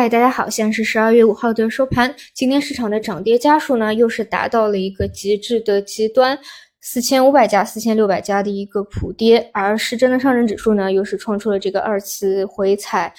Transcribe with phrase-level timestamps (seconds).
[0.00, 2.14] 嗨，大家好，现在是十二月五号的收盘。
[2.32, 6.38] 今天市场的涨跌家数呢，又是达到了一个极致的极端，
[6.80, 13.12] 四千五百家、四千六百家的一个普跌，而失真的上证指数呢，又是创出了这个二次回踩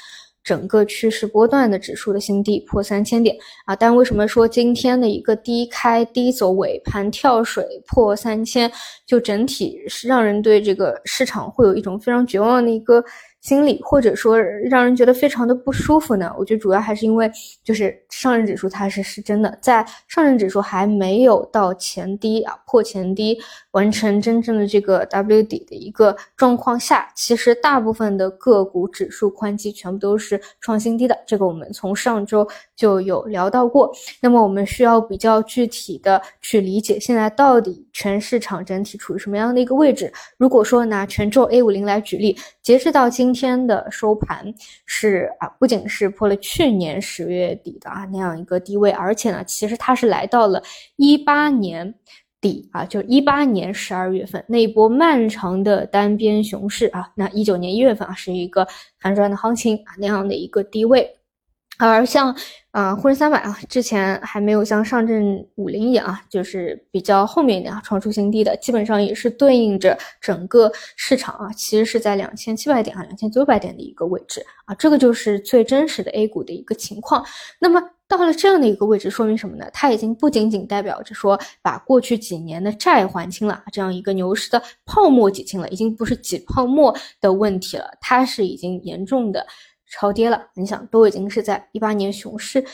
[0.43, 3.37] 整个趋势波段的指数的新低，破三千点
[3.67, 3.75] 啊。
[3.75, 8.71] 但为什么说今天的一个低开低走，尾盘跳水破三千，
[9.05, 13.05] 就整体是让人对这个市场会有一种非常绝望的一个。
[13.41, 16.31] 心理或者说让人觉得非常的不舒服呢？
[16.37, 17.29] 我觉得主要还是因为
[17.63, 23.39] 就是上证指数它是是真的，在上证指数还没有到前低啊破前低，
[23.71, 31.17] 完成真正的这个 W 底的一个状况下，其实大部分的个股指数宽基全部都是创新低的。
[31.25, 33.91] 这个我们从上周就有聊到过。
[34.21, 40.13] 那么我们需要比较具体的去理解现在到底全市场整体处于什么样的一个位置。
[40.37, 43.30] 如果说拿权重 A 五零来举例，截止到今。
[43.33, 44.53] 今天的收盘
[44.85, 50.61] 是啊，不仅是破了去年十月底的啊那样一个低位，而且呢，其实它是来到了
[50.97, 51.95] 一八年
[52.41, 58.67] 底啊，就一八年十二月份那一波漫长的单边熊市啊，那一九年一月份啊是一个
[58.99, 61.09] 反转的行情啊那样的一个低位。
[61.89, 62.35] 而像
[62.71, 77.25] 啊沪深三百啊，之前还没有像上证五零一样啊，就是比较后面一点啊创出新低的，基本上也是对应着整个市场啊，其实是在两千七百点啊两千九百点的一个位置啊，这个就是最真实的 A 股的一个情况。
[77.59, 79.65] 那么到了这样的一个位置，说明什么呢？
[79.73, 89.47] 它已经不仅仅代表着说把过去几年的债还清了，这样一个牛市的泡沫挤清了，已经不是挤泡沫的问题了，它是已经严重的。
[89.91, 92.65] 超跌了，你想都已经是在一八年熊市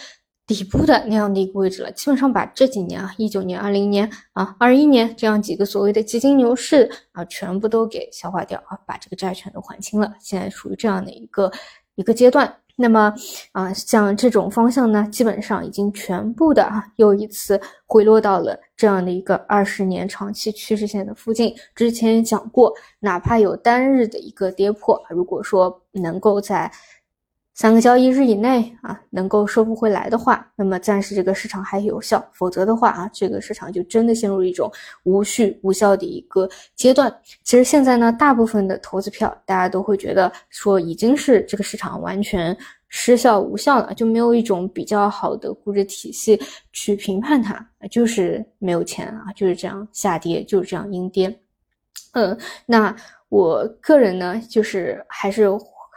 [0.45, 11.51] 底部的那样的一个位置了，基本上把这几年啊，一九年、二零年啊、二一年这样几个所谓的基金牛市啊，全部都给消化掉啊，把这个债权都还清了，现在属于这样的一个
[11.95, 12.55] 一个阶段。
[12.79, 13.11] 那么
[13.53, 21.55] 啊，像这种方向呢，基本上已经全部的啊，又一次回落到了这样的一个二十年长期趋势线的附近。
[21.73, 26.71] 之前讲过，哪怕有单日的一个跌破，如果说能够在
[27.57, 34.71] 三个交易日以内啊，能够收复回来的话，那么暂时这个市场还有效；否则的话啊，这个市场就真的陷入一种
[35.05, 37.11] 无序无效的一个阶段。
[37.43, 42.55] 其实现在呢，大部分的投资票，大家都会觉得说已经是这个市场完全
[42.89, 46.39] 失效无效了，就没有一种比较好的估值体系
[46.71, 51.35] 去评判它，就是没有钱啊，就是这样下跌，就是这样阴跌。
[52.11, 52.37] 嗯，
[52.67, 52.95] 那
[53.29, 55.49] 我个人呢，就是还是。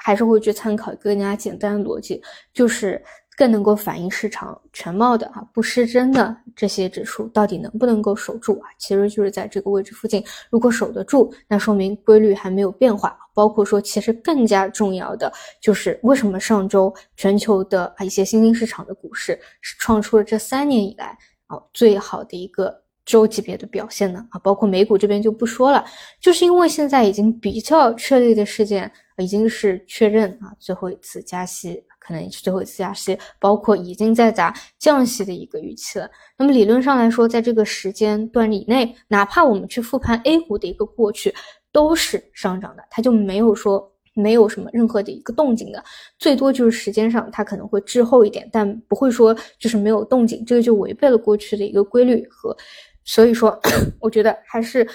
[0.02, 2.22] 还是会去参考更加简单的逻辑，
[2.52, 3.02] 就是
[3.36, 8.68] 更能够反映市场全貌的啊，不失真的这些指数到底能不能够守住啊？
[8.78, 13.16] 其实就是在这个位置附近，如果守得住，那说明规律还没有变化。
[13.32, 21.16] 包括说，其实更加重要的就是为什么上周全球的啊一些新兴市场的股市是创出了这三年以来
[21.46, 22.82] 啊最好的一个。
[23.06, 24.24] 周级别的表现呢？
[24.30, 25.84] 啊，包括美股这边就不说了，
[26.20, 36.10] 就是因为现在已经比较确立的事件，已经是确认啊，最后一次加息可能也是最后一次加息，包括已经在砸降息的一个预期了。
[36.36, 41.34] 那么理论上来说，在这个时间段以内，哪怕我们去复盘 A 股的一个过去，
[41.70, 45.84] 都是上涨的，它就没有说没有什么任何的一个动静的，
[46.18, 52.56] 最多就是时间上它可能会滞后一点，但不会说就是没有动静，这个就违背了过去的一个规律和。
[53.04, 53.60] 所以说，
[54.00, 54.88] 我觉得还是。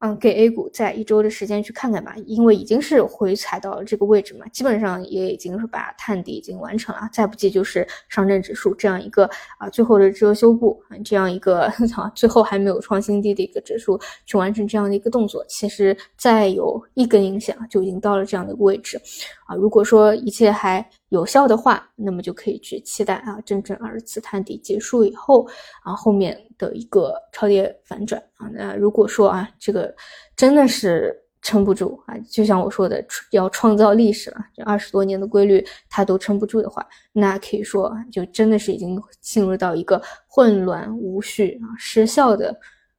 [0.00, 7.08] 嗯，给 A 股在一周的时间去看看吧，因为已经是回踩到了这个位置嘛，基本上也已经是把探底已经完成了。
[7.12, 9.28] 再不济就是上证指数这样一个
[9.58, 11.62] 啊，最后的遮羞布，这样一个
[11.96, 15.44] 啊，最后还没有创新低的一个指数去完成这样的一个动作。
[15.48, 19.00] 其实再有一根阴线就已经到了这样的一个位置
[19.46, 19.56] 啊。
[19.56, 25.46] 如果说一切还有效的话，那么就可以去期待啊，真正二次探底结束以后
[25.82, 28.48] 啊，后面的一个超跌反转啊。
[28.52, 29.94] 那如果说啊，这个
[30.36, 42.54] 真的是撑不住啊，就像我说的，要创造历史了，这二十多年的规律它都撑不住的话，那可以说就真的是已经进入到一个混乱无序啊、失效的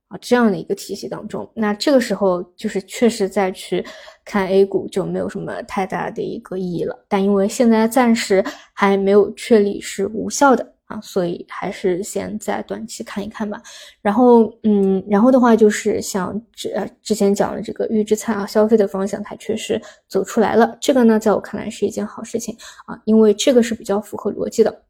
[0.09, 1.49] 啊这样的一个体系当中。
[1.55, 3.83] 那这个时候就是确实再去
[4.25, 7.05] 看 A 股就没有什么太大的一个意义了。
[7.07, 10.75] 但因为现在暂时还没有确立是无效的。
[10.89, 13.61] 啊，所以还是先在短期看一看吧。
[14.01, 16.73] 然后，嗯，然后的话就是像之
[17.03, 20.75] 之前讲的这个预制菜啊，消费的方向它确实走出来了。
[20.81, 22.57] 这个呢，在我看来是一件好事情
[22.87, 24.81] 啊，因为这个是比较符合逻辑的。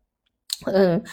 [0.67, 1.03] 嗯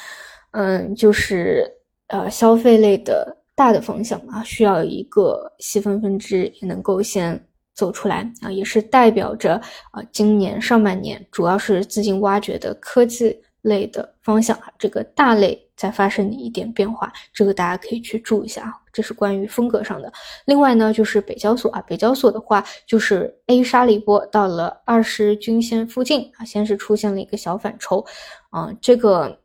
[0.52, 1.68] 嗯，就是
[2.06, 7.44] 呃消费类的大的方向啊，需要一个细分分支也能够先
[7.74, 9.54] 走出来啊，也是代表着
[9.90, 13.42] 啊今年上半年主要是资金挖掘的科技。
[13.62, 18.72] 类的方向啊，这个大类在发生一点变化，这个大家可以去注意一下啊。
[18.92, 20.12] 这是关于风格上的。
[20.44, 28.06] 另外呢，就是北交所啊，北交所的话就是 A 杀了一波，到了二十均线附近啊，先是出现了一个小反抽
[28.50, 29.36] 啊，这个。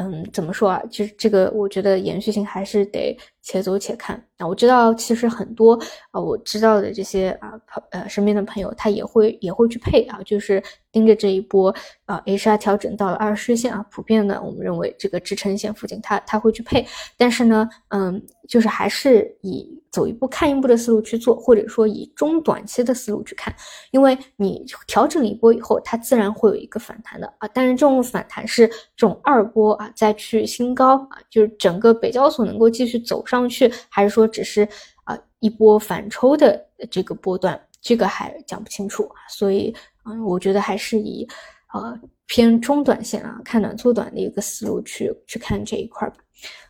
[0.00, 0.80] 嗯，怎么说啊？
[0.88, 4.46] 其实这个，我觉得延续性还是得且走且看啊。
[4.46, 5.78] 我知道，其实很多
[6.10, 10.62] 啊，我知道的这些啊朋呃身边的朋友，他也会也会去配啊，就是
[10.92, 11.74] 盯着这一波
[12.06, 16.86] 啊 H R 调整到了二十线啊，普遍的我们认为这个支撑线附近，他他会去配。
[17.16, 23.54] 但是呢，嗯，就是还是以走一步看一步的思路去做，或者说以中短期的思路去看，
[23.90, 27.48] 因为你调整一波以后，它自然会有一个反弹的啊。
[27.52, 29.90] 但是这种反弹是这种二波啊。
[29.94, 34.68] 再去新高啊，就是整个北交所能够继续走上去，还是说只是
[35.04, 39.08] 啊一波反抽的这个波段，这个还讲不清楚。
[39.28, 41.28] 所以嗯，我觉得还是以
[41.74, 46.16] 呃偏中短线啊，看短做短的一个思路去去看这一块吧。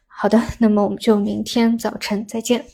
[0.07, 2.65] 好的，那么我们就明天早晨再见。